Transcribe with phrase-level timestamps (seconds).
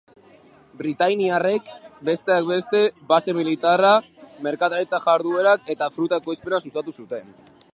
[0.77, 1.67] Britainiarrek,
[2.09, 3.91] besteak beste, base militarra,
[4.47, 7.31] merkataritza-jarduerak eta fruta-ekoizpena sustatu zuten.